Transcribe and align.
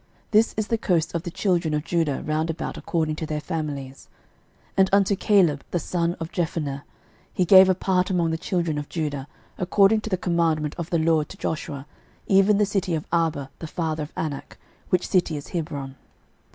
This 0.31 0.55
is 0.57 0.69
the 0.69 0.79
coast 0.79 1.13
of 1.13 1.21
the 1.21 1.29
children 1.29 1.75
of 1.75 1.83
Judah 1.83 2.23
round 2.25 2.49
about 2.49 2.75
according 2.75 3.15
to 3.17 3.27
their 3.27 3.39
families. 3.39 4.09
06:015:013 4.69 4.73
And 4.77 4.89
unto 4.91 5.15
Caleb 5.15 5.63
the 5.69 5.77
son 5.79 6.15
of 6.19 6.31
Jephunneh 6.31 6.81
he 7.31 7.45
gave 7.45 7.69
a 7.69 7.75
part 7.75 8.09
among 8.09 8.31
the 8.31 8.37
children 8.39 8.79
of 8.79 8.89
Judah, 8.89 9.27
according 9.59 10.01
to 10.01 10.09
the 10.09 10.17
commandment 10.17 10.73
of 10.79 10.89
the 10.89 10.97
LORD 10.97 11.29
to 11.29 11.37
Joshua, 11.37 11.85
even 12.25 12.57
the 12.57 12.65
city 12.65 12.95
of 12.95 13.05
Arba 13.11 13.51
the 13.59 13.67
father 13.67 14.01
of 14.01 14.13
Anak, 14.17 14.57
which 14.89 15.07
city 15.07 15.37
is 15.37 15.49
Hebron. 15.49 15.95